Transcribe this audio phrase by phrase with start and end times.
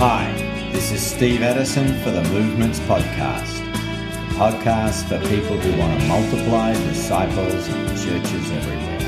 [0.00, 0.30] Hi,
[0.70, 6.06] this is Steve Addison for the Movements Podcast, a podcast for people who want to
[6.06, 8.98] multiply disciples and churches everywhere.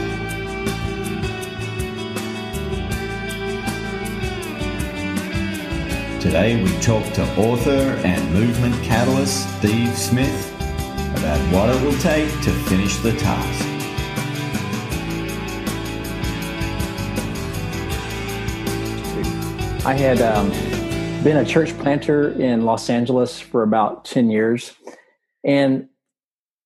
[6.20, 10.52] Today we talk to author and movement catalyst Steve Smith
[11.12, 13.64] about what it will take to finish the task.
[19.86, 20.50] I had um,
[21.22, 24.72] been a church planter in Los Angeles for about 10 years.
[25.44, 25.88] And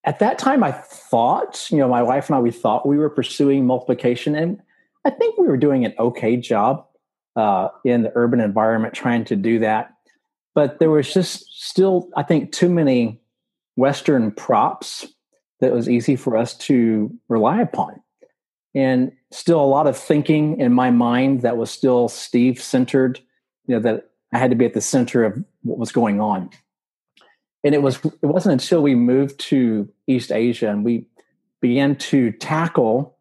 [0.04, 3.10] at that time, I thought, you know, my wife and I, we thought we were
[3.10, 4.36] pursuing multiplication.
[4.36, 4.62] And
[5.04, 6.86] I think we were doing an okay job
[7.34, 9.92] uh, in the urban environment trying to do that.
[10.54, 13.20] But there was just still, I think, too many
[13.74, 15.04] Western props
[15.58, 18.00] that was easy for us to rely upon.
[18.72, 23.18] And still a lot of thinking in my mind that was still Steve centered,
[23.66, 26.50] you know, that I had to be at the center of what was going on.
[27.62, 31.06] And it was it wasn't until we moved to East Asia and we
[31.62, 33.16] began to tackle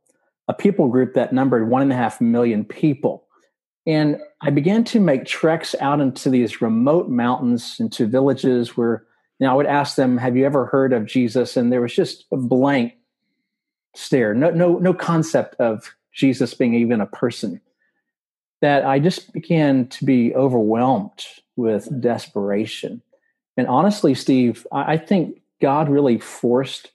[0.49, 3.27] a people group that numbered one and a half million people.
[3.85, 9.05] And I began to make treks out into these remote mountains, into villages where
[9.39, 11.55] you I would ask them, Have you ever heard of Jesus?
[11.55, 12.93] And there was just a blank
[13.95, 17.61] stare, no, no, no concept of Jesus being even a person
[18.63, 21.25] that I just began to be overwhelmed
[21.57, 23.01] with desperation.
[23.57, 26.91] And honestly, Steve, I, I think God really forced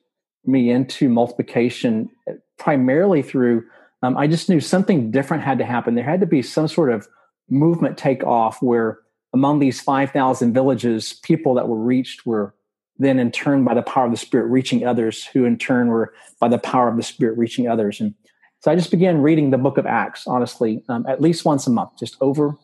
[0.46, 2.08] me into multiplication
[2.56, 3.64] primarily through,
[4.02, 5.94] um, I just knew something different had to happen.
[5.94, 7.06] There had to be some sort of
[7.50, 9.00] movement take off where
[9.34, 12.54] among these 5,000 villages, people that were reached were
[12.96, 16.14] then in turn by the power of the Spirit reaching others, who in turn were
[16.40, 18.00] by the power of the Spirit reaching others.
[18.00, 18.14] And
[18.60, 21.70] so I just began reading the book of Acts, honestly, um, at least once a
[21.70, 22.56] month, just over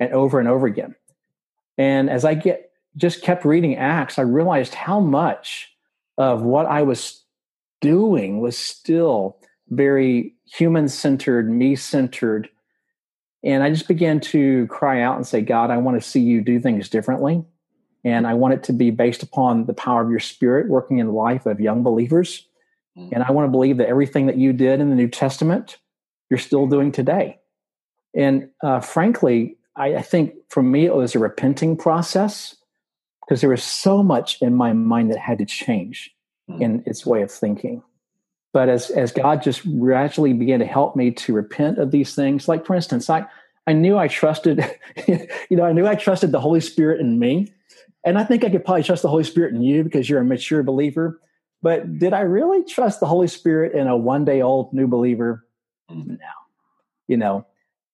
[0.00, 0.94] and over and over again.
[1.78, 5.70] And as I get just kept reading Acts, I realized how much
[6.16, 7.22] of what I was
[7.82, 9.38] doing was still
[9.68, 12.48] very human centered, me centered.
[13.44, 16.40] And I just began to cry out and say, God, I want to see you
[16.40, 17.44] do things differently.
[18.04, 21.08] And I want it to be based upon the power of your spirit working in
[21.08, 22.45] the life of young believers.
[22.96, 25.76] And I want to believe that everything that you did in the New Testament,
[26.30, 27.38] you're still doing today.
[28.14, 32.56] And uh, frankly, I, I think for me, it was a repenting process
[33.20, 36.14] because there was so much in my mind that had to change
[36.50, 36.60] mm.
[36.60, 37.82] in its way of thinking.
[38.52, 42.48] But as, as God just gradually began to help me to repent of these things,
[42.48, 43.26] like for instance, I,
[43.66, 44.64] I knew I trusted,
[45.06, 47.52] you know, I knew I trusted the Holy Spirit in me.
[48.04, 50.24] And I think I could probably trust the Holy Spirit in you because you're a
[50.24, 51.20] mature believer.
[51.62, 55.44] But did I really trust the Holy Spirit in a one day old new believer?
[55.90, 56.14] Mm-hmm.
[56.14, 56.16] No.
[57.08, 57.46] You know,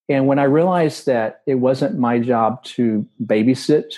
[0.09, 3.95] and when I realized that it wasn't my job to babysit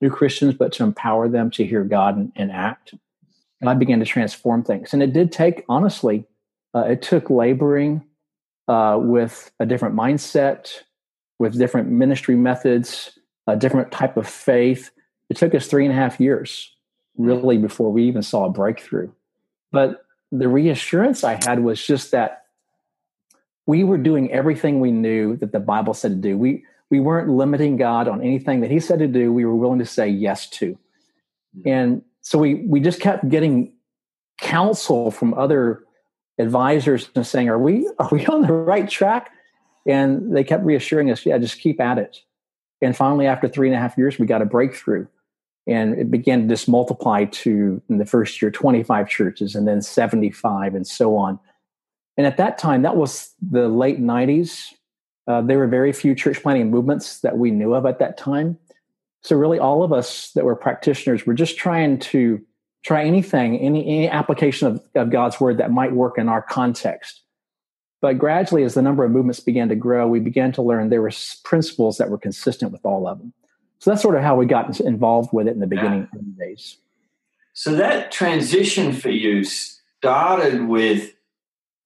[0.00, 2.94] new Christians, but to empower them to hear God and, and act,
[3.60, 4.92] and I began to transform things.
[4.92, 6.26] And it did take, honestly,
[6.74, 8.04] uh, it took laboring
[8.68, 10.82] uh, with a different mindset,
[11.38, 14.90] with different ministry methods, a different type of faith.
[15.30, 16.75] It took us three and a half years
[17.18, 19.10] really before we even saw a breakthrough.
[19.72, 22.44] But the reassurance I had was just that
[23.66, 26.38] we were doing everything we knew that the Bible said to do.
[26.38, 29.32] We we weren't limiting God on anything that He said to do.
[29.32, 30.78] We were willing to say yes to,
[31.54, 31.68] hmm.
[31.68, 33.72] and so we we just kept getting
[34.40, 35.84] counsel from other
[36.38, 39.30] advisors and saying, "Are we are we on the right track?"
[39.86, 42.20] And they kept reassuring us, "Yeah, just keep at it."
[42.82, 45.06] And finally, after three and a half years, we got a breakthrough
[45.66, 49.82] and it began to just multiply to in the first year 25 churches and then
[49.82, 51.38] 75 and so on.
[52.16, 54.72] And at that time that was the late 90s
[55.28, 58.58] uh, there were very few church planting movements that we knew of at that time.
[59.22, 62.40] So really all of us that were practitioners were just trying to
[62.84, 67.22] try anything any, any application of, of god's word that might work in our context.
[68.00, 71.02] But gradually as the number of movements began to grow we began to learn there
[71.02, 71.10] were
[71.42, 73.32] principles that were consistent with all of them
[73.78, 76.46] so that's sort of how we got involved with it in the beginning yeah.
[76.46, 76.78] days.
[77.52, 81.14] So that transition for you started with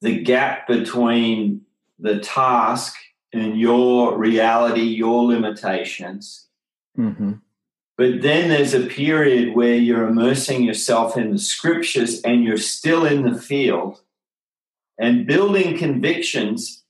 [0.01, 1.63] the gap between
[1.99, 2.97] the task
[3.33, 6.47] and your reality, your limitations.
[6.99, 7.35] Mm-hmm.
[7.97, 13.05] But then there's a period where you're immersing yourself in the scriptures and you're still
[13.05, 14.01] in the field
[14.99, 16.83] and building convictions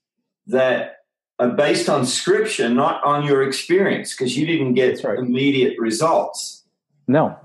[0.46, 0.99] that
[1.48, 5.18] based on scripture, not on your experience, because you didn't get right.
[5.18, 6.64] immediate results.
[7.08, 7.36] No,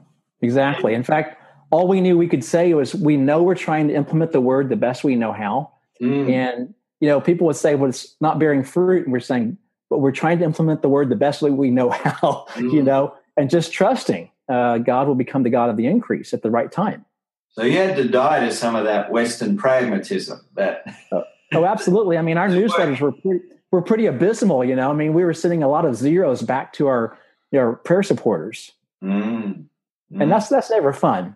[0.41, 0.93] exactly.
[0.93, 4.31] In fact, all we knew we could say was we know we're trying to implement
[4.31, 5.71] the word the best we know how.
[6.01, 6.29] Mm.
[6.29, 9.05] And, you know, people would say, well, it's not bearing fruit.
[9.05, 9.57] And we're saying,
[9.89, 12.71] but we're trying to implement the word the best way we know how, mm.
[12.71, 16.41] you know, and just trusting uh, God will become the God of the increase at
[16.41, 17.05] the right time.
[17.51, 20.41] So you had to die to some of that Western pragmatism.
[20.55, 22.17] That oh, oh, absolutely.
[22.17, 24.63] I mean, our newsletters were pretty, were pretty abysmal.
[24.63, 27.17] You know, I mean, we were sending a lot of zeros back to our
[27.51, 28.71] you know, prayer supporters,
[29.03, 29.65] mm.
[30.13, 30.21] Mm.
[30.21, 31.35] and that's that's never fun.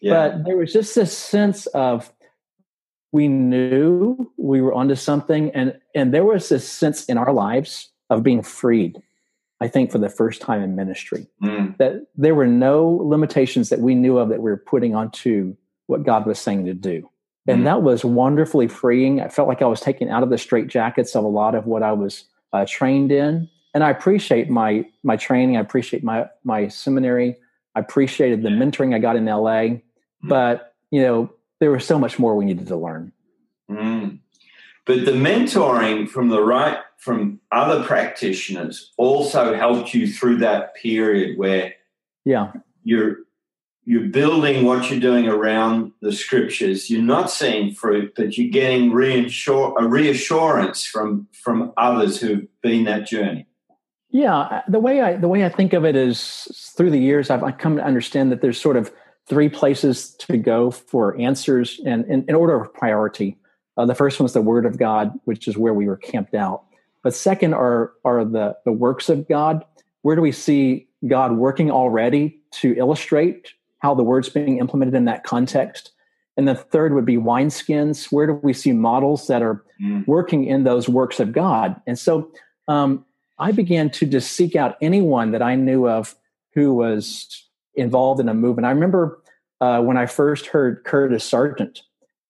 [0.00, 0.28] Yeah.
[0.28, 2.12] But there was just this sense of
[3.12, 7.90] we knew we were onto something, and and there was this sense in our lives
[8.10, 9.02] of being freed
[9.60, 11.76] I think for the first time in ministry, mm.
[11.78, 15.56] that there were no limitations that we knew of that we were putting onto
[15.86, 17.08] what God was saying to do.
[17.48, 17.64] And mm.
[17.64, 19.20] that was wonderfully freeing.
[19.20, 21.82] I felt like I was taken out of the straitjackets of a lot of what
[21.82, 23.48] I was uh, trained in.
[23.74, 25.56] And I appreciate my my training.
[25.56, 27.36] I appreciate my my seminary.
[27.74, 29.38] I appreciated the mentoring I got in LA.
[29.38, 29.82] Mm.
[30.24, 33.12] But you know, there was so much more we needed to learn.
[33.70, 34.20] Mm.
[34.86, 41.38] But the mentoring from the right from other practitioners also helped you through that period
[41.38, 41.74] where
[42.24, 42.52] yeah
[42.82, 43.18] you're
[43.86, 46.90] you're building what you're doing around the scriptures.
[46.90, 52.84] You're not seeing fruit but you're getting reassure, a reassurance from from others who've been
[52.84, 53.46] that journey.
[54.10, 57.44] Yeah the way i the way i think of it is through the years i've,
[57.44, 58.92] I've come to understand that there's sort of
[59.28, 63.36] three places to go for answers and in order of priority.
[63.76, 66.34] Uh, the first one is the word of god which is where we were camped
[66.34, 66.64] out.
[67.04, 69.64] But second are are the the works of God.
[70.02, 73.52] Where do we see God working already to illustrate
[73.86, 75.92] how the word's being implemented in that context?
[76.36, 78.12] And the third would be wineskins.
[78.12, 80.06] Where do we see models that are mm.
[80.06, 81.80] working in those works of God?
[81.86, 82.30] And so
[82.68, 83.04] um,
[83.38, 86.14] I began to just seek out anyone that I knew of
[86.54, 87.44] who was
[87.74, 88.66] involved in a movement.
[88.66, 89.22] I remember
[89.60, 91.82] uh, when I first heard Curtis Sergeant,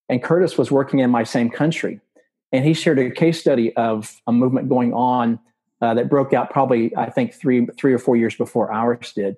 [0.08, 2.00] and Curtis was working in my same country
[2.52, 5.38] and he shared a case study of a movement going on
[5.80, 9.36] uh, that broke out probably I think three three or four years before ours did.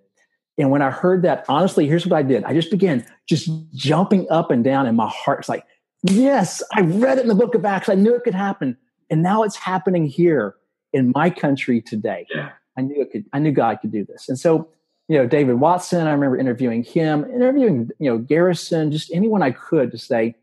[0.58, 2.44] And when I heard that, honestly, here's what I did.
[2.44, 5.64] I just began just jumping up and down, and my heart's like,
[6.02, 7.88] yes, I read it in the book of Acts.
[7.88, 8.76] I knew it could happen.
[9.10, 10.56] And now it's happening here
[10.92, 12.26] in my country today.
[12.34, 12.50] Yeah.
[12.76, 14.28] I knew it could, I knew God could do this.
[14.28, 14.68] And so,
[15.08, 19.50] you know, David Watson, I remember interviewing him, interviewing, you know, Garrison, just anyone I
[19.52, 20.34] could to say,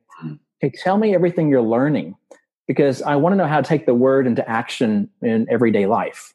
[0.59, 2.15] hey, tell me everything you're learning
[2.67, 6.33] because I want to know how to take the word into action in everyday life.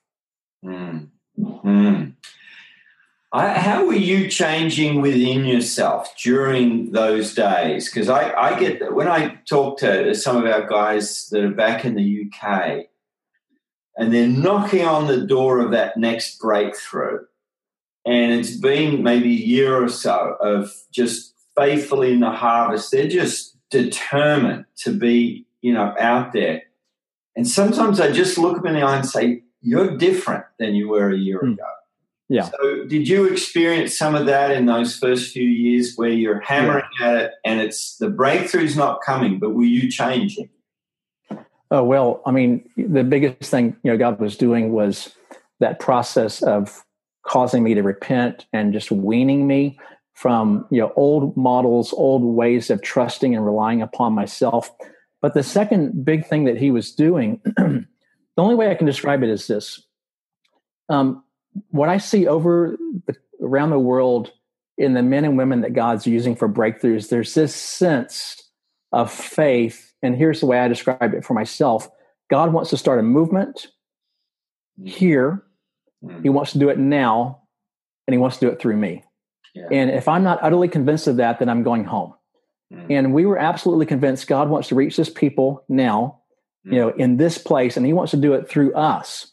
[0.64, 1.08] Mm.
[1.38, 2.14] Mm.
[3.32, 7.88] I, how were you changing within yourself during those days?
[7.88, 11.84] Because I, I get when I talk to some of our guys that are back
[11.84, 12.86] in the UK
[13.96, 17.20] and they're knocking on the door of that next breakthrough.
[18.04, 22.90] And it's been maybe a year or so of just faithfully in the harvest.
[22.90, 26.62] They're just determined to be you know, out there.
[27.36, 30.88] And sometimes I just look them in the eye and say, you're different than you
[30.88, 31.54] were a year mm.
[31.54, 31.64] ago.
[32.30, 32.48] Yeah.
[32.48, 36.84] So did you experience some of that in those first few years where you're hammering
[36.98, 37.08] yeah.
[37.08, 40.48] at it and it's the breakthrough's not coming, but were you changing?
[41.70, 45.14] Oh, well, I mean, the biggest thing, you know, God was doing was
[45.58, 46.84] that process of
[47.26, 49.78] causing me to repent and just weaning me
[50.14, 54.70] from, you know, old models, old ways of trusting and relying upon myself
[55.20, 57.86] but the second big thing that he was doing, the
[58.38, 59.82] only way I can describe it is this.
[60.88, 61.22] Um,
[61.70, 62.76] what I see over
[63.06, 64.32] the, around the world
[64.78, 68.50] in the men and women that God's using for breakthroughs, there's this sense
[68.92, 69.92] of faith.
[70.02, 71.88] And here's the way I describe it for myself
[72.30, 73.68] God wants to start a movement
[74.84, 75.44] here,
[76.02, 76.22] mm.
[76.22, 77.42] He wants to do it now,
[78.06, 79.04] and He wants to do it through me.
[79.54, 79.68] Yeah.
[79.70, 82.14] And if I'm not utterly convinced of that, then I'm going home.
[82.72, 82.86] Mm.
[82.90, 86.20] And we were absolutely convinced God wants to reach this people now,
[86.66, 86.72] mm.
[86.72, 89.29] you know, in this place, and He wants to do it through us.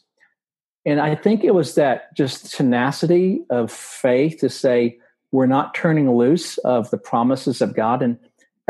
[0.88, 4.98] And I think it was that just tenacity of faith to say,
[5.32, 8.00] we're not turning loose of the promises of God.
[8.00, 8.18] And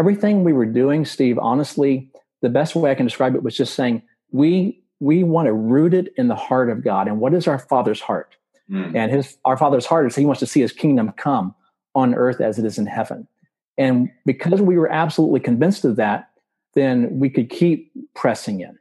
[0.00, 2.10] everything we were doing, Steve, honestly,
[2.42, 5.94] the best way I can describe it was just saying, we we want to root
[5.94, 7.06] it in the heart of God.
[7.06, 8.34] And what is our Father's heart?
[8.68, 8.96] Mm.
[8.96, 11.54] And his our Father's heart is he wants to see his kingdom come
[11.94, 13.28] on earth as it is in heaven.
[13.76, 16.30] And because we were absolutely convinced of that,
[16.74, 18.76] then we could keep pressing in.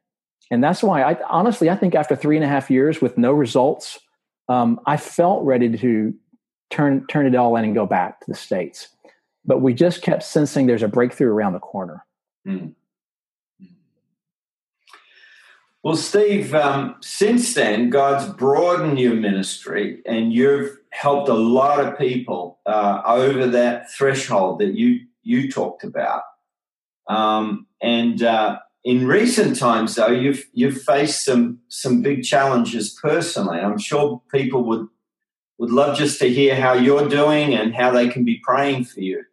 [0.49, 3.31] And that's why I honestly, I think after three and a half years with no
[3.33, 3.99] results,
[4.49, 6.13] um, I felt ready to
[6.69, 8.89] turn, turn it all in and go back to the States.
[9.45, 12.05] But we just kept sensing there's a breakthrough around the corner.
[12.47, 12.73] Mm.
[15.83, 21.97] Well, Steve, um, since then, God's broadened your ministry and you've helped a lot of
[21.97, 26.23] people uh, over that threshold that you, you talked about.
[27.07, 33.59] Um, and uh, in recent times, though, you've you've faced some some big challenges personally.
[33.59, 34.87] I'm sure people would
[35.57, 39.01] would love just to hear how you're doing and how they can be praying for
[39.01, 39.25] you.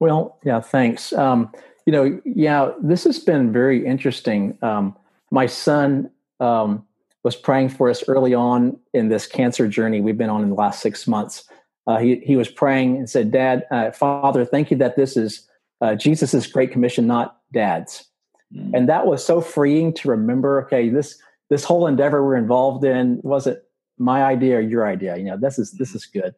[0.00, 1.14] Well, yeah, thanks.
[1.14, 1.50] Um,
[1.86, 4.58] you know, yeah, this has been very interesting.
[4.60, 4.94] Um,
[5.30, 6.84] my son um,
[7.22, 10.54] was praying for us early on in this cancer journey we've been on in the
[10.54, 11.48] last six months.
[11.86, 15.48] Uh, he he was praying and said, "Dad, uh, Father, thank you that this is
[15.80, 18.07] uh, Jesus's great commission, not Dad's."
[18.54, 18.70] Mm.
[18.74, 20.64] And that was so freeing to remember.
[20.64, 23.58] Okay, this this whole endeavor we're involved in wasn't
[23.98, 25.16] my idea or your idea.
[25.16, 26.34] You know, this is this is good.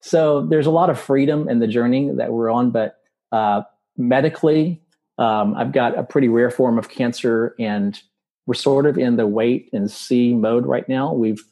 [0.00, 2.98] So there's a lot of freedom in the journey that we're on, but
[3.32, 3.62] uh,
[3.96, 4.80] medically,
[5.18, 8.00] um, I've got a pretty rare form of cancer, and
[8.46, 11.12] we're sort of in the wait and see mode right now.
[11.12, 11.42] We've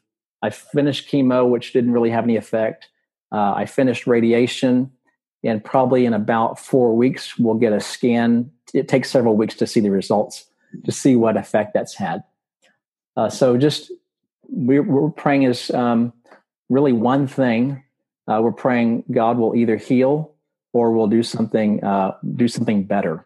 [0.43, 2.88] I finished chemo, which didn't really have any effect.
[3.33, 4.93] Uh, I finished radiation,
[5.47, 8.50] and probably in about four weeks we'll get a scan.
[8.75, 10.47] It takes several weeks to see the results
[10.85, 12.23] to see what effect that's had.
[13.17, 13.91] Uh, so just
[14.49, 16.12] we're, we're praying is um,
[16.69, 17.83] really one thing.
[18.29, 20.35] Uh, we're praying God will either heal
[20.73, 23.25] or we'll do something uh, do something better.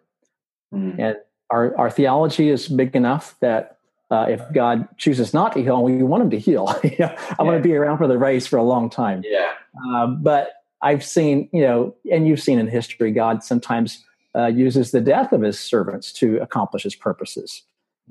[0.72, 0.98] Mm.
[0.98, 1.16] And
[1.48, 3.78] our our theology is big enough that
[4.10, 6.66] uh, if God chooses not to heal, we want Him to heal.
[6.84, 7.16] I yeah.
[7.38, 9.22] want to be around for the race for a long time.
[9.24, 9.52] Yeah.
[9.86, 14.90] Um, but I've seen, you know, and you've seen in history, God sometimes uh, uses
[14.90, 17.62] the death of His servants to accomplish His purposes.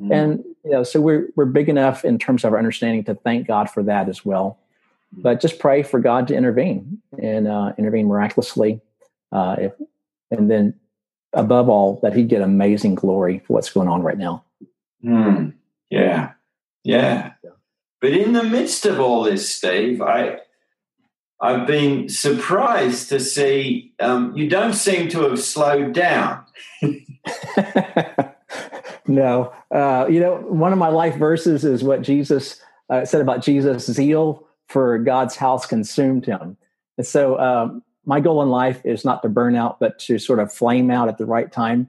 [0.01, 0.15] Mm.
[0.15, 3.47] And you know, so we're we're big enough in terms of our understanding to thank
[3.47, 4.59] God for that as well.
[5.17, 5.23] Mm.
[5.23, 8.81] But just pray for God to intervene and uh, intervene miraculously,
[9.31, 9.73] uh, if,
[10.31, 10.75] and then
[11.33, 14.43] above all that He'd get amazing glory for what's going on right now.
[15.03, 15.53] Mm.
[15.89, 16.33] Yeah.
[16.83, 17.49] yeah, yeah.
[18.01, 20.39] But in the midst of all this, Steve, I
[21.41, 26.43] I've been surprised to see um, you don't seem to have slowed down.
[29.10, 33.41] No, uh, you know, one of my life verses is what Jesus uh, said about
[33.41, 36.55] Jesus' zeal for God's house consumed him.
[36.96, 40.39] And so, um, my goal in life is not to burn out, but to sort
[40.39, 41.88] of flame out at the right time.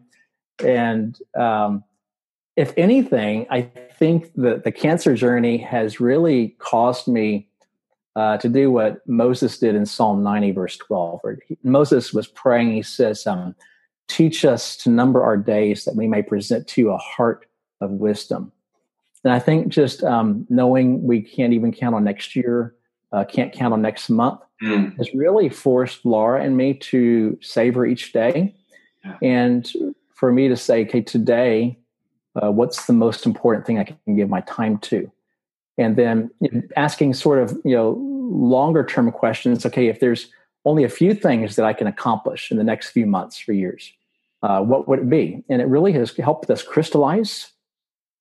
[0.65, 1.85] And um,
[2.57, 3.63] if anything, I
[3.99, 7.49] think that the cancer journey has really caused me
[8.21, 12.27] uh, to do what Moses did in Psalm 90, verse 12, where he, Moses was
[12.27, 12.71] praying.
[12.73, 13.55] He says, um,
[14.09, 17.47] teach us to number our days that we may present to you a heart
[17.81, 18.53] of wisdom.
[19.25, 22.75] And I think just um, knowing we can't even count on next year,
[23.13, 24.95] uh, can't count on next month, mm.
[24.99, 28.55] has really forced Laura and me to savor each day.
[29.03, 29.17] Yeah.
[29.23, 29.73] And
[30.15, 31.79] for me to say, okay, today,
[32.41, 35.11] uh, what's the most important thing I can give my time to?
[35.79, 39.67] And then you know, asking sort of, you know, longer term questions.
[39.67, 40.29] Okay, if there's
[40.65, 43.93] only a few things that I can accomplish in the next few months or years,
[44.43, 45.43] uh, what would it be?
[45.49, 47.53] And it really has helped us crystallize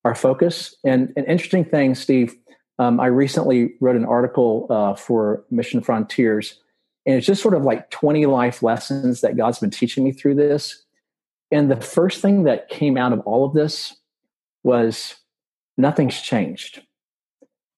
[0.06, 0.76] our focus.
[0.84, 2.36] And an interesting thing, Steve,
[2.78, 6.60] um, I recently wrote an article uh, for Mission Frontiers,
[7.06, 10.36] and it's just sort of like 20 life lessons that God's been teaching me through
[10.36, 10.84] this.
[11.52, 13.96] And the first thing that came out of all of this
[14.64, 15.16] was
[15.78, 16.82] nothing's changed.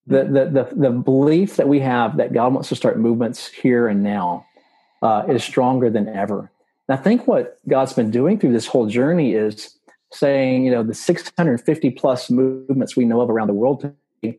[0.06, 3.86] The, the, the, the belief that we have that God wants to start movements here
[3.86, 4.46] and now
[5.00, 6.50] uh, is stronger than ever.
[6.88, 9.78] And I think what God's been doing through this whole journey is
[10.12, 14.38] saying, you know, the 650 plus movements we know of around the world today,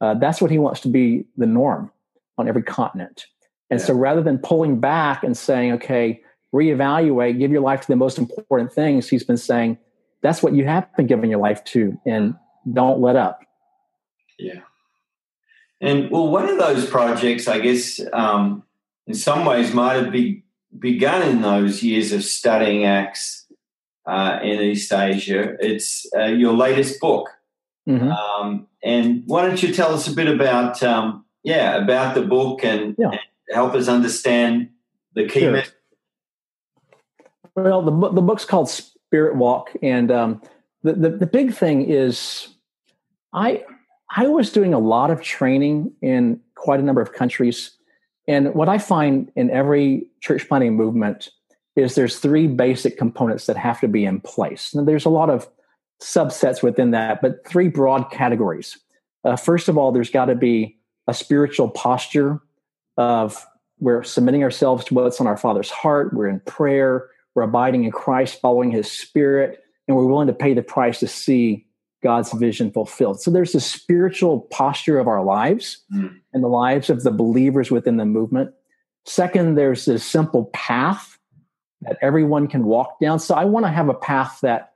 [0.00, 1.90] uh, that's what He wants to be the norm
[2.38, 3.26] on every continent.
[3.70, 3.86] And yeah.
[3.86, 6.22] so rather than pulling back and saying, okay,
[6.54, 9.78] reevaluate, give your life to the most important things, He's been saying,
[10.22, 12.34] that's what you have been giving your life to, and
[12.72, 13.40] don't let up.
[14.38, 14.60] Yeah.
[15.82, 18.62] And well, one of those projects, I guess, um,
[19.08, 20.44] in some ways might have been
[20.78, 23.46] begun in those years of studying Acts
[24.06, 25.56] uh, in East Asia.
[25.58, 27.30] It's uh, your latest book.
[27.88, 28.10] Mm-hmm.
[28.10, 32.64] Um, and why don't you tell us a bit about, um, yeah, about the book
[32.64, 33.10] and, yeah.
[33.10, 33.20] and,
[33.50, 34.70] help us understand
[35.14, 35.62] the key sure.
[37.54, 39.70] Well, the, the book's called Spirit Walk.
[39.82, 40.40] And um,
[40.82, 42.48] the, the, the big thing is
[43.34, 43.64] I,
[44.14, 47.76] I was doing a lot of training in quite a number of countries
[48.28, 51.30] and what I find in every church planting movement
[51.74, 54.74] is there's three basic components that have to be in place.
[54.74, 55.48] And there's a lot of
[56.00, 58.78] subsets within that, but three broad categories.
[59.24, 60.78] Uh, first of all, there's got to be
[61.08, 62.40] a spiritual posture
[62.96, 63.44] of
[63.78, 66.12] we're submitting ourselves to what's on our Father's heart.
[66.12, 67.08] We're in prayer.
[67.34, 71.08] We're abiding in Christ, following His Spirit, and we're willing to pay the price to
[71.08, 71.66] see
[72.02, 73.20] God's vision fulfilled.
[73.20, 76.14] So there's a spiritual posture of our lives mm.
[76.32, 78.52] and the lives of the believers within the movement.
[79.04, 81.18] Second, there's this simple path
[81.82, 83.18] that everyone can walk down.
[83.18, 84.72] So I want to have a path that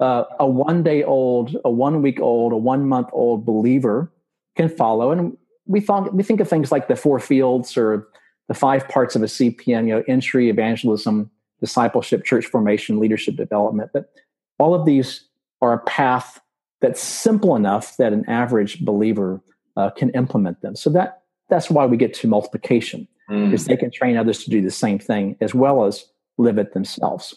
[0.00, 4.12] uh, a one day old, a one week old, a one month old believer
[4.56, 5.12] can follow.
[5.12, 8.08] And we thought we think of things like the four fields or
[8.48, 13.90] the five parts of a CPM, you know, entry, evangelism, discipleship, church formation, leadership development.
[13.92, 14.12] But
[14.58, 15.26] all of these
[15.62, 16.40] are a path
[16.80, 19.40] that's simple enough that an average believer
[19.76, 20.76] uh, can implement them.
[20.76, 23.52] So that that's why we get to multiplication, mm.
[23.52, 26.04] is they can train others to do the same thing as well as
[26.38, 27.34] live it themselves.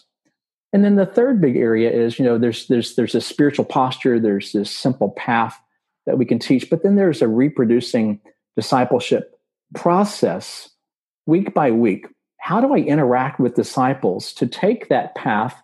[0.72, 4.18] And then the third big area is, you know, there's there's there's a spiritual posture,
[4.18, 5.60] there's this simple path
[6.06, 8.20] that we can teach, but then there's a reproducing
[8.56, 9.38] discipleship
[9.74, 10.70] process
[11.26, 12.06] week by week.
[12.38, 15.62] How do I interact with disciples to take that path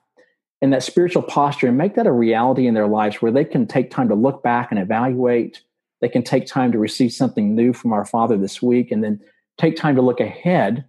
[0.62, 3.66] and that spiritual posture and make that a reality in their lives where they can
[3.66, 5.62] take time to look back and evaluate?
[6.00, 9.20] They can take time to receive something new from our Father this week and then
[9.58, 10.84] take time to look ahead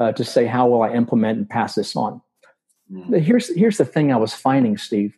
[0.00, 2.20] uh, to say, how will I implement and pass this on?
[2.92, 3.20] Mm.
[3.20, 5.16] Here's, here's the thing I was finding, Steve.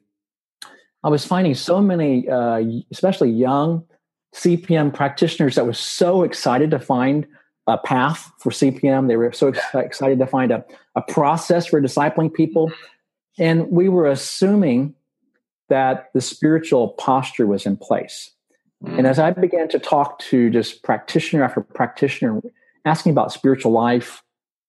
[1.02, 3.84] I was finding so many, uh, especially young
[4.34, 7.26] CPM practitioners, that was so excited to find
[7.66, 9.08] a path for CPM.
[9.08, 10.64] They were so ex- excited to find a,
[10.94, 12.72] a process for discipling people.
[13.40, 14.94] And we were assuming
[15.70, 18.30] that the spiritual posture was in place.
[18.84, 18.98] Mm.
[18.98, 22.42] And as I began to talk to just practitioner after practitioner,
[22.84, 24.22] asking about spiritual life,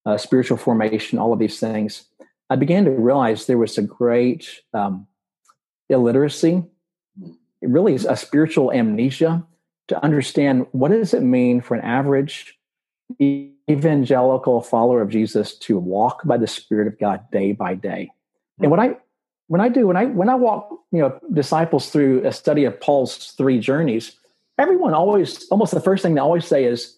[0.06, 2.06] uh, spiritual formation, all of these things,
[2.50, 5.06] I began to realize there was a great um,
[5.90, 6.64] illiteracy,
[7.62, 9.46] really a spiritual amnesia
[9.90, 12.58] to understand what does it mean for an average
[13.70, 18.12] evangelical follower of Jesus to walk by the Spirit of God day by day.
[18.62, 18.98] And what I
[19.48, 22.80] when I do when I when I walk you know disciples through a study of
[22.80, 24.16] Paul's three journeys,
[24.58, 26.98] everyone always almost the first thing they always say is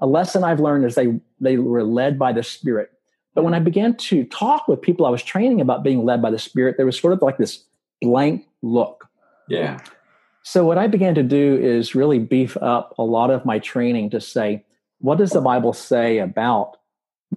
[0.00, 2.90] a lesson I've learned is they they were led by the Spirit.
[3.34, 6.30] But when I began to talk with people I was training about being led by
[6.30, 7.64] the Spirit, there was sort of like this
[8.00, 9.08] blank look.
[9.48, 9.78] Yeah.
[10.42, 14.10] So what I began to do is really beef up a lot of my training
[14.10, 14.64] to say,
[14.98, 16.78] what does the Bible say about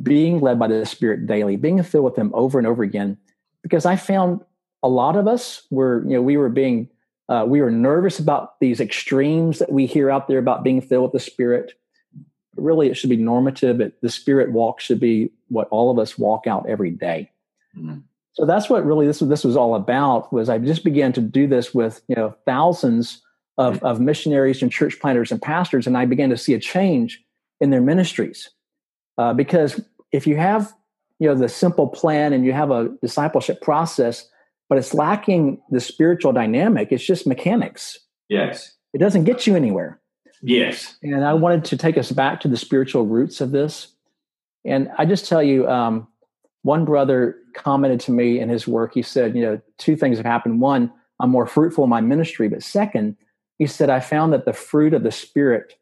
[0.02, 3.18] being led by the Spirit daily, being filled with Him over and over again?
[3.66, 4.42] Because I found
[4.84, 6.88] a lot of us were, you know, we were being,
[7.30, 11.12] uh, we were nervous about these extremes that we hear out there about being filled
[11.12, 11.74] with the Spirit.
[12.54, 13.82] But really, it should be normative.
[13.82, 17.32] It, the Spirit walk should be what all of us walk out every day.
[17.76, 18.02] Mm-hmm.
[18.34, 20.32] So that's what really this this was all about.
[20.32, 23.24] Was I just began to do this with you know thousands
[23.58, 27.24] of, of missionaries and church planters and pastors, and I began to see a change
[27.60, 28.52] in their ministries.
[29.18, 30.74] Uh, because if you have
[31.20, 34.28] you know the simple plan and you have a discipleship process,
[34.70, 38.00] but it's lacking the spiritual dynamic, it's just mechanics.
[38.30, 40.00] Yes, it doesn't get you anywhere.
[40.42, 43.88] Yes, and I wanted to take us back to the spiritual roots of this.
[44.66, 46.08] And I just tell you, um,
[46.64, 50.26] one brother commented to me in his work, he said, you know, two things have
[50.26, 50.60] happened.
[50.60, 52.50] One, I'm more fruitful in my ministry.
[52.50, 53.18] But second,
[53.60, 55.76] he said, I found that the fruit of the Spirit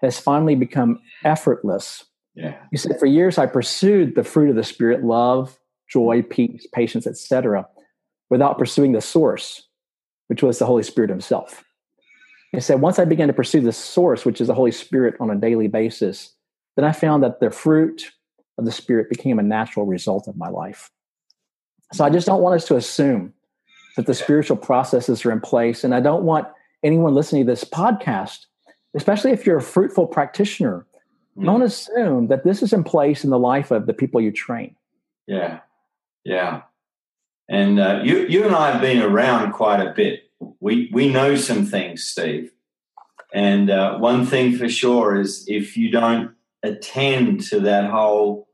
[0.00, 2.04] has finally become effortless.
[2.34, 2.56] Yeah.
[2.70, 7.06] He said, for years I pursued the fruit of the Spirit, love, joy, peace, patience,
[7.06, 7.66] etc.,
[8.30, 9.68] without pursuing the source,
[10.28, 11.62] which was the Holy Spirit himself.
[12.52, 15.30] He said, once I began to pursue the source, which is the Holy Spirit on
[15.30, 16.32] a daily basis,
[16.76, 18.10] then I found that the fruit
[18.58, 20.90] of the Spirit became a natural result of my life.
[21.92, 23.32] So I just don't want us to assume
[23.96, 25.84] that the spiritual processes are in place.
[25.84, 26.48] And I don't want
[26.82, 28.46] anyone listening to this podcast,
[28.94, 30.86] especially if you're a fruitful practitioner,
[31.36, 31.44] mm.
[31.44, 34.76] don't assume that this is in place in the life of the people you train.
[35.26, 35.60] Yeah.
[36.24, 36.62] Yeah.
[37.48, 40.30] And uh, you, you and I have been around quite a bit.
[40.60, 42.50] We, we know some things, Steve.
[43.32, 48.48] And uh, one thing for sure is if you don't attend to that whole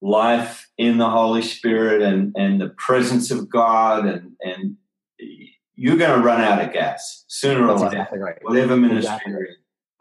[0.00, 4.76] life in the Holy Spirit and, and the presence of God, and, and
[5.74, 7.86] you're going to run out of gas sooner or later.
[7.86, 8.38] Exactly right.
[8.42, 9.32] Whatever ministry exactly.
[9.32, 9.56] you're in,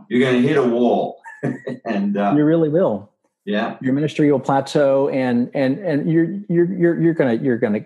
[0.10, 1.22] you're going to hit a wall,
[1.86, 3.10] and uh, you really will.
[3.46, 7.86] Yeah, your ministry will plateau, and and and you're you're you're you're gonna you're gonna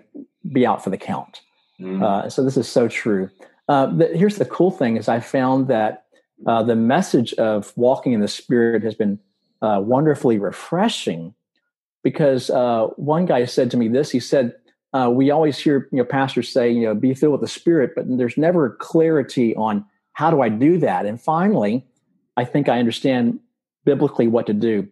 [0.52, 1.40] be out for the count.
[1.80, 2.02] Mm.
[2.02, 3.30] Uh, so this is so true.
[3.68, 6.04] Uh, the, here's the cool thing: is I found that
[6.46, 9.18] uh, the message of walking in the Spirit has been
[9.62, 11.34] uh, wonderfully refreshing
[12.02, 14.54] because uh, one guy said to me this he said
[14.92, 17.92] uh, we always hear you know pastors say you know be filled with the spirit
[17.96, 21.84] but there's never clarity on how do i do that and finally
[22.36, 23.40] i think i understand
[23.86, 24.86] biblically what to do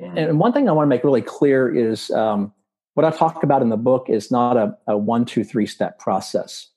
[0.00, 0.16] mm.
[0.16, 2.50] and one thing i want to make really clear is um,
[2.94, 5.98] what i talk about in the book is not a, a one two three step
[5.98, 6.68] process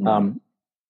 [0.00, 0.08] mm.
[0.08, 0.40] um,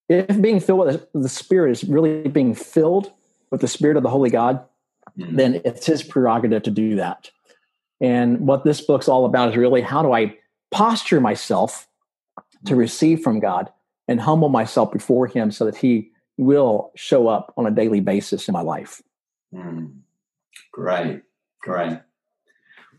[0.09, 3.13] if being filled with the spirit is really being filled
[3.51, 4.65] with the spirit of the holy god
[5.19, 5.37] mm-hmm.
[5.37, 7.31] then it's his prerogative to do that.
[8.01, 10.37] And what this book's all about is really how do I
[10.71, 11.89] posture myself
[12.67, 13.71] to receive from God
[14.09, 18.49] and humble myself before Him so that He will show up on a daily basis
[18.49, 19.01] in my life.
[19.57, 20.01] Mm.
[20.73, 21.23] Great,
[21.63, 22.01] great.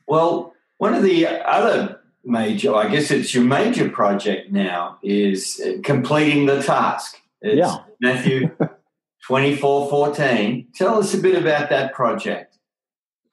[0.07, 6.45] Well, one of the other major, I guess it's your major project now, is completing
[6.45, 7.17] the task.
[7.41, 7.77] It's yeah.
[8.01, 8.49] Matthew
[9.27, 10.67] 24 14.
[10.73, 12.57] Tell us a bit about that project.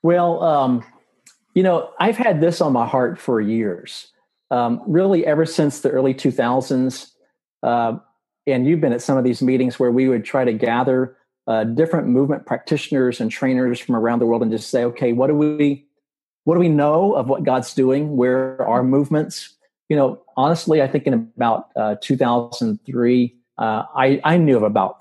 [0.03, 0.85] Well, um,
[1.55, 4.09] you know, I've had this on my heart for years,
[4.51, 7.13] um, really, ever since the early 2000s.
[7.63, 7.99] Uh,
[8.47, 11.65] and you've been at some of these meetings where we would try to gather uh,
[11.65, 15.35] different movement practitioners and trainers from around the world and just say, okay, what do
[15.35, 15.87] we
[16.45, 18.17] what do we know of what God's doing?
[18.17, 19.55] Where are movements?
[19.89, 24.99] You know, honestly, I think in about uh, 2003, uh, I, I knew of about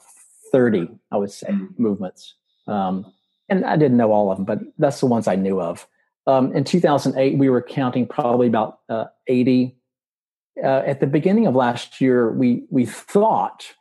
[0.52, 1.68] 30, I would say, mm.
[1.78, 2.36] movements.
[2.68, 3.12] Um,
[3.50, 5.86] and I didn't know all of them, but that's the ones I knew of.
[6.28, 9.76] Um, in 2008, we were counting probably about uh, 80.
[10.64, 13.74] Uh, at the beginning of last year, we we thought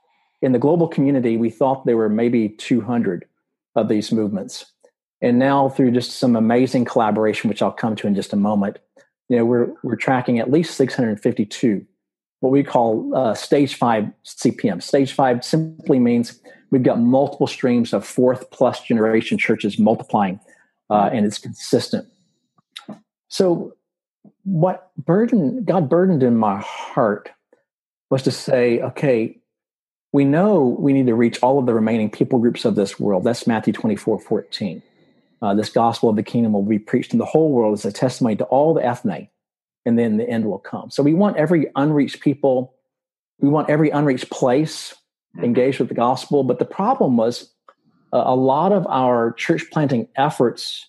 [0.42, 3.24] in the global community, we thought there were maybe 200
[3.76, 4.66] of these movements.
[5.22, 8.78] And now through just some amazing collaboration, which I'll come to in just a moment,
[9.28, 11.86] you know, we're we're tracking at least 652,
[12.40, 14.82] what we call uh, stage five CPM.
[14.82, 20.40] Stage five simply means we've got multiple streams of fourth plus generation churches multiplying,
[20.90, 22.06] uh, and it's consistent.
[23.28, 23.74] So,
[24.42, 27.30] what burden God burdened in my heart
[28.10, 29.38] was to say, okay,
[30.12, 33.24] we know we need to reach all of the remaining people groups of this world.
[33.24, 34.82] That's Matthew 24, 14
[35.42, 37.92] uh, this gospel of the kingdom will be preached in the whole world as a
[37.92, 39.28] testimony to all the ethne,
[39.84, 40.88] and then the end will come.
[40.88, 42.74] So we want every unreached people,
[43.40, 44.94] we want every unreached place
[45.36, 45.44] mm-hmm.
[45.44, 46.44] engaged with the gospel.
[46.44, 47.50] But the problem was
[48.12, 50.86] uh, a lot of our church planting efforts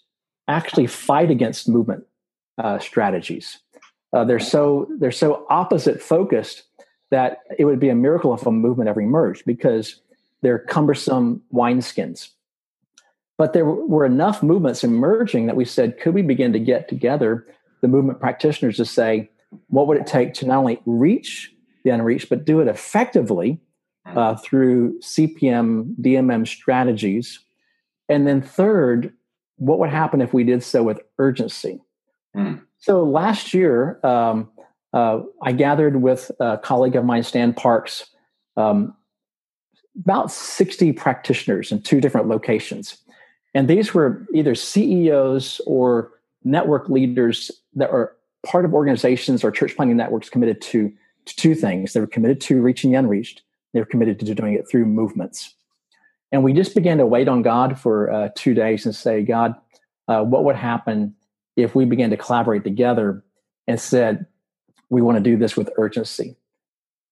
[0.48, 2.06] actually fight against movement
[2.60, 3.58] uh, strategies.
[4.14, 6.64] Uh, they're so they're so opposite focused
[7.14, 10.02] that it would be a miracle if a movement ever emerged because
[10.42, 12.30] they're cumbersome wineskins
[13.38, 17.46] but there were enough movements emerging that we said, could we begin to get together
[17.82, 19.30] the movement practitioners to say,
[19.68, 21.52] what would it take to not only reach
[21.84, 23.60] the unreached, but do it effectively
[24.06, 27.40] uh, through CPM, DMM strategies?
[28.08, 29.14] And then, third,
[29.58, 31.82] what would happen if we did so with urgency?
[32.36, 32.62] Mm.
[32.80, 34.50] So last year, um,
[34.94, 38.06] uh, I gathered with a colleague of mine, Stan Parks,
[38.58, 38.96] um,
[40.00, 42.98] about 60 practitioners in two different locations.
[43.54, 46.12] And these were either CEOs or
[46.44, 50.92] network leaders that are part of organizations or church planting networks committed to,
[51.26, 51.94] to two things.
[51.94, 53.42] They were committed to reaching the unreached.
[53.74, 55.54] They were committed to doing it through movements.
[56.32, 59.56] And we just began to wait on God for uh, two days and say, God,
[60.08, 61.16] uh, what would happen
[61.56, 63.24] if we began to collaborate together
[63.68, 64.26] and said,
[64.94, 66.38] we want to do this with urgency?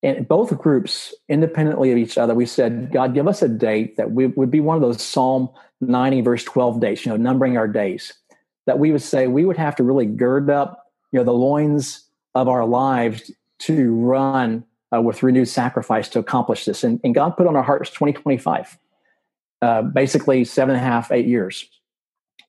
[0.03, 4.11] And both groups, independently of each other, we said, God, give us a date that
[4.11, 7.67] we, would be one of those Psalm 90, verse 12 days, you know, numbering our
[7.67, 8.13] days,
[8.65, 12.03] that we would say we would have to really gird up, you know, the loins
[12.33, 14.63] of our lives to run
[14.95, 16.83] uh, with renewed sacrifice to accomplish this.
[16.83, 18.77] And, and God put on our hearts 2025,
[19.61, 21.65] uh, basically seven and a half, eight years,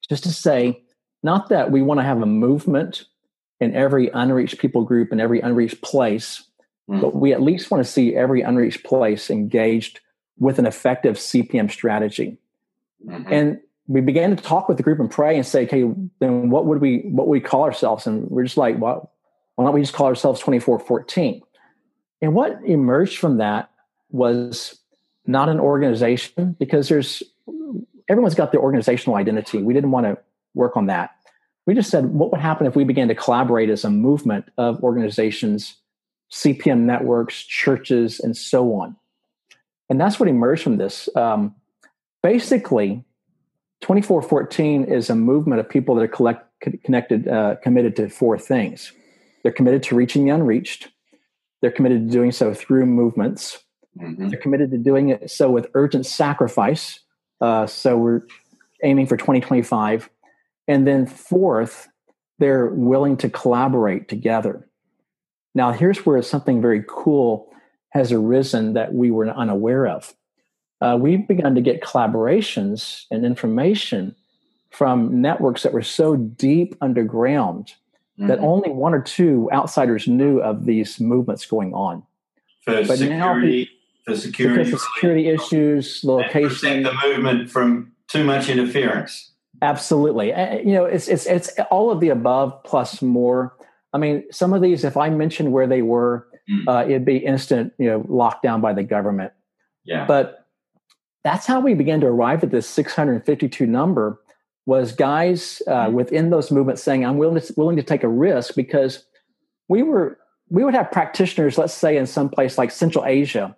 [0.09, 0.83] just to say,
[1.23, 3.05] not that we want to have a movement
[3.63, 6.43] in every unreached people group and every unreached place,
[6.91, 7.01] mm.
[7.01, 10.01] but we at least want to see every unreached place engaged
[10.39, 12.39] with an effective CPM strategy.
[13.07, 13.33] Mm-hmm.
[13.33, 15.85] And we began to talk with the group and pray and say, okay,
[16.19, 18.07] then what would we what would we call ourselves?
[18.07, 19.13] And we're just like, well,
[19.55, 21.43] why don't we just call ourselves 2414?
[22.21, 23.71] And what emerged from that
[24.11, 24.79] was
[25.25, 27.23] not an organization because there's
[28.09, 29.63] everyone's got their organizational identity.
[29.63, 30.19] We didn't want to
[30.55, 31.11] work on that.
[31.67, 34.83] We just said, what would happen if we began to collaborate as a movement of
[34.83, 35.77] organizations,
[36.33, 38.97] CPM networks, churches, and so on?
[39.89, 41.09] And that's what emerged from this.
[41.15, 41.55] Um,
[42.23, 43.05] basically
[43.83, 46.47] 2414 is a movement of people that are collect,
[46.85, 48.93] connected uh, committed to four things
[49.43, 50.89] they're committed to reaching the unreached
[51.61, 53.59] they're committed to doing so through movements
[54.01, 54.29] mm-hmm.
[54.29, 57.01] they're committed to doing it so with urgent sacrifice
[57.41, 58.23] uh, so we're
[58.85, 60.09] aiming for 2025
[60.69, 61.89] and then fourth
[62.39, 64.69] they're willing to collaborate together
[65.55, 67.53] now here's where something very cool
[67.91, 70.15] has arisen that we were unaware of
[70.81, 74.17] uh, we've begun to get collaborations and information
[74.71, 77.75] from networks that were so deep underground
[78.19, 78.27] mm-hmm.
[78.27, 82.03] that only one or two outsiders knew of these movements going on.
[82.65, 83.71] For but security,
[84.07, 89.32] now, for security, security issues, location, the movement from too much interference.
[89.63, 93.57] Absolutely, you know, it's it's it's all of the above plus more.
[93.93, 96.65] I mean, some of these, if I mentioned where they were, mm.
[96.67, 99.33] uh, it'd be instant, you know, lockdown by the government.
[99.85, 100.07] Yeah.
[100.07, 100.47] But
[101.25, 104.21] that's how we began to arrive at this 652 number
[104.65, 105.93] was guys uh, mm.
[105.93, 109.05] within those movements saying, I'm willing to, willing to take a risk because
[109.69, 113.57] we were, we would have practitioners, let's say in some place like Central Asia,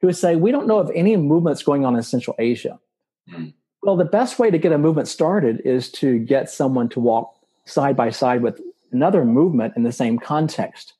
[0.00, 2.78] who would say, we don't know of any movements going on in Central Asia.
[3.30, 3.54] Mm.
[3.86, 7.38] Well, the best way to get a movement started is to get someone to walk
[7.66, 10.94] side by side with another movement in the same context.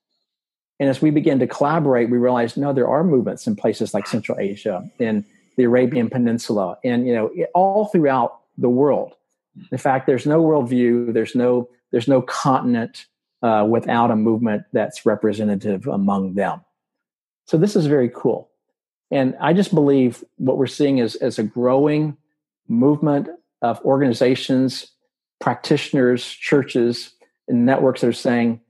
[0.78, 4.06] And as we begin to collaborate, we realize no, there are movements in places like
[4.06, 5.24] Central Asia, in
[5.56, 9.14] the Arabian Peninsula, and you know, all throughout the world.
[9.72, 13.06] In fact, there's no worldview, there's no there's no continent
[13.42, 16.60] uh, without a movement that's representative among them.
[17.46, 18.48] So this is very cool,
[19.10, 22.16] and I just believe what we're seeing is as a growing
[22.68, 23.28] movement
[23.62, 24.92] of organizations,
[25.40, 27.12] practitioners, churches,
[27.48, 28.60] and networks that are saying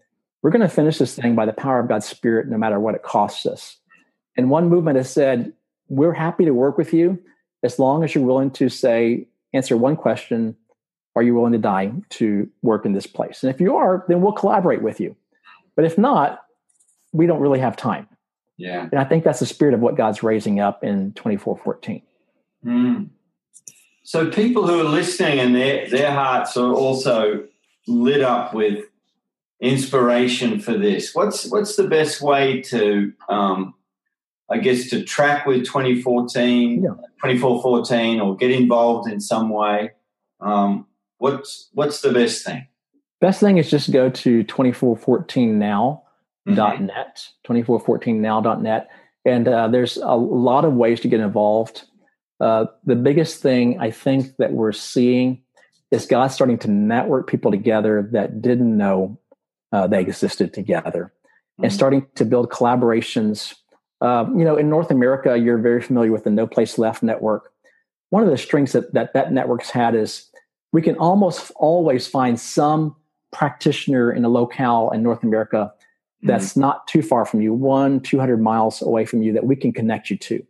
[0.43, 2.95] we're going to finish this thing by the power of God's Spirit, no matter what
[2.95, 3.79] it costs us.
[4.37, 5.53] And one movement has said,
[5.89, 7.19] we're happy to work with you
[7.63, 10.57] as long as you're willing to say, answer one question
[11.15, 13.43] Are you willing to die to work in this place?
[13.43, 15.17] And if you are, then we'll collaborate with you.
[15.75, 16.45] But if not,
[17.13, 18.09] we don't really have time.
[18.57, 18.89] Yeah.
[18.91, 22.03] And I think that's the spirit of what God's raising up in 2414.
[22.65, 23.09] Mm.
[24.07, 27.45] So people who are listening and their, their hearts are also
[27.89, 28.85] lit up with
[29.61, 31.13] inspiration for this?
[31.13, 33.75] What's what's the best way to, um,
[34.49, 36.91] I guess, to track with 2014, yeah.
[36.91, 39.91] 2414, or get involved in some way?
[40.41, 40.87] Um,
[41.19, 42.65] what's what's the best thing?
[43.21, 46.05] Best thing is just go to 2414now.net,
[46.47, 47.53] mm-hmm.
[47.53, 48.89] 2414now.net,
[49.25, 51.87] and uh, there's a lot of ways to get involved.
[52.41, 55.43] Uh, the biggest thing I think that we're seeing
[55.91, 59.19] is God starting to network people together that didn't know
[59.73, 61.65] uh, they existed together mm-hmm.
[61.65, 63.55] and starting to build collaborations.
[64.01, 67.53] Uh, you know, in North America, you're very familiar with the No Place Left network.
[68.11, 70.31] One of the strengths that, that that network's had is
[70.73, 72.95] we can almost always find some
[73.33, 75.73] practitioner in a locale in North America
[76.23, 76.61] that's mm-hmm.
[76.61, 80.11] not too far from you, one, 200 miles away from you, that we can connect
[80.11, 80.45] you to.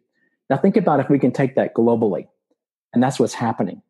[0.49, 2.29] Now, think about if we can take that globally.
[2.93, 3.83] And that's what's happening.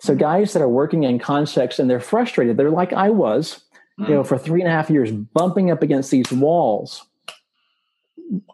[0.00, 0.20] So, mm-hmm.
[0.20, 3.62] guys that are working in contexts and they're frustrated, they're like I was
[4.00, 4.08] mm.
[4.08, 7.06] you know, for three and a half years, bumping up against these walls.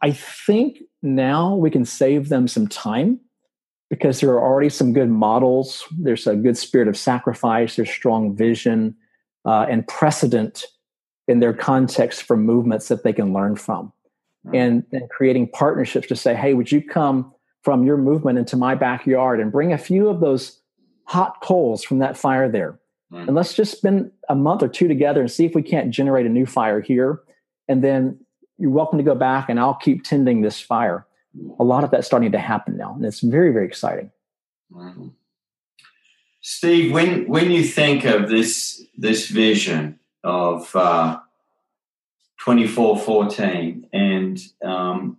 [0.02, 3.20] I think now we can save them some time
[3.90, 5.84] because there are already some good models.
[5.98, 8.96] There's a good spirit of sacrifice, there's strong vision
[9.44, 10.64] uh, and precedent
[11.28, 13.92] in their context for movements that they can learn from.
[14.46, 14.56] Mm.
[14.56, 17.32] And, and creating partnerships to say, hey, would you come
[17.66, 20.60] from your movement into my backyard and bring a few of those
[21.02, 22.78] hot coals from that fire there?
[23.12, 23.26] Mm.
[23.26, 26.26] And let's just spend a month or two together and see if we can't generate
[26.26, 27.22] a new fire here.
[27.66, 28.20] And then
[28.56, 31.08] you're welcome to go back and I'll keep tending this fire.
[31.58, 32.94] A lot of that's starting to happen now.
[32.94, 34.12] And it's very, very exciting.
[34.72, 35.08] Mm-hmm.
[36.42, 41.18] Steve, when when you think of this this vision of uh,
[42.44, 45.18] 2414 and um,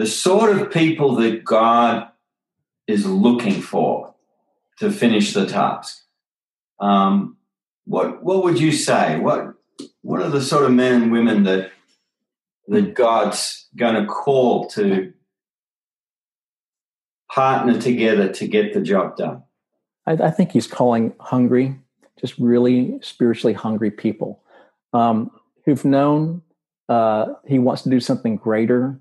[0.00, 2.08] the sort of people that God
[2.86, 4.14] is looking for
[4.78, 6.02] to finish the task,
[6.80, 7.36] um,
[7.84, 9.18] what what would you say?
[9.18, 9.52] What
[10.00, 11.72] what are the sort of men and women that
[12.68, 15.12] that God's going to call to
[17.30, 19.42] partner together to get the job done?
[20.06, 21.78] I, I think He's calling hungry,
[22.18, 24.42] just really spiritually hungry people
[24.94, 25.30] um,
[25.66, 26.40] who've known
[26.88, 28.98] uh, He wants to do something greater.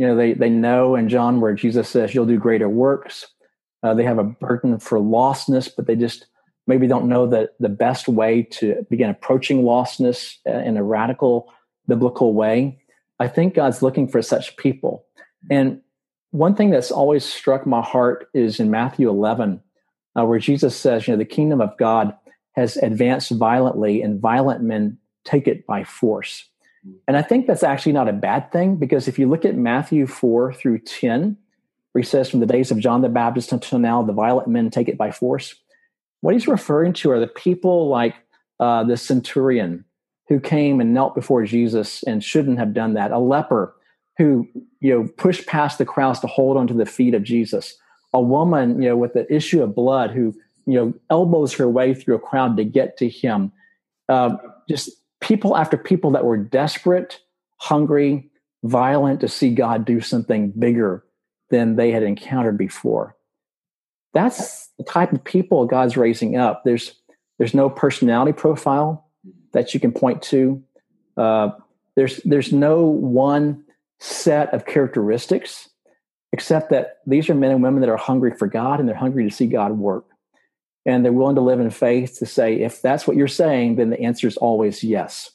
[0.00, 3.26] You know, they they know in John where Jesus says, "You'll do greater works."
[3.82, 6.24] Uh, they have a burden for lostness, but they just
[6.66, 11.52] maybe don't know that the best way to begin approaching lostness uh, in a radical
[11.86, 12.80] biblical way.
[13.18, 15.04] I think God's looking for such people.
[15.50, 15.82] And
[16.30, 19.60] one thing that's always struck my heart is in Matthew 11,
[20.18, 22.16] uh, where Jesus says, you know, the kingdom of God
[22.52, 26.49] has advanced violently and violent men take it by force.
[27.06, 30.06] And I think that's actually not a bad thing because if you look at Matthew
[30.06, 31.36] 4 through 10,
[31.92, 34.70] where he says, from the days of John the Baptist until now, the violent men
[34.70, 35.54] take it by force.
[36.20, 38.14] What he's referring to are the people like
[38.60, 39.84] uh, the centurion
[40.28, 43.74] who came and knelt before Jesus and shouldn't have done that, a leper
[44.16, 44.46] who
[44.80, 47.76] you know pushed past the crowds to hold onto the feet of Jesus,
[48.12, 50.34] a woman you know with the issue of blood who
[50.66, 53.50] you know elbows her way through a crowd to get to him,
[54.08, 54.36] uh,
[54.68, 57.20] just people after people that were desperate,
[57.58, 58.30] hungry,
[58.64, 61.04] violent to see God do something bigger
[61.50, 63.16] than they had encountered before.
[64.12, 66.62] That's the type of people God's raising up.
[66.64, 66.94] There's
[67.38, 69.08] there's no personality profile
[69.52, 70.62] that you can point to.
[71.16, 71.50] Uh,
[71.96, 73.64] there's there's no one
[73.98, 75.68] set of characteristics
[76.32, 79.28] except that these are men and women that are hungry for God and they're hungry
[79.28, 80.06] to see God work.
[80.86, 83.90] And they're willing to live in faith to say, if that's what you're saying, then
[83.90, 85.30] the answer is always yes.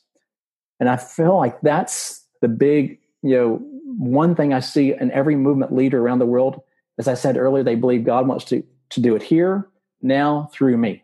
[0.79, 3.55] And I feel like that's the big, you know,
[3.85, 6.61] one thing I see in every movement leader around the world.
[6.97, 9.69] As I said earlier, they believe God wants to, to do it here,
[10.01, 11.03] now, through me.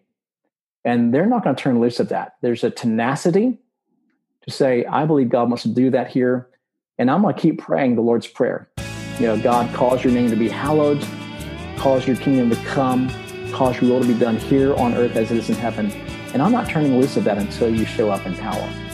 [0.83, 2.33] And they're not going to turn loose of that.
[2.41, 3.59] There's a tenacity
[4.43, 6.49] to say, I believe God wants to do that here.
[6.97, 8.69] And I'm going to keep praying the Lord's Prayer.
[9.19, 11.05] You know, God, cause your name to be hallowed,
[11.77, 13.11] cause your kingdom to come,
[13.61, 15.91] cause your will to be done here on earth as it is in heaven.
[16.33, 18.90] And I'm not turning loose of that until you show up in power.